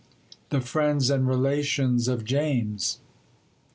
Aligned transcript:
THE 0.49 0.61
FRIENDS 0.61 1.11
AND 1.11 1.27
RELATIONS 1.27 2.07
OF 2.07 2.25
JAMES. 2.25 2.97